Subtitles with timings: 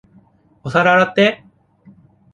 [0.63, 1.43] お皿洗って。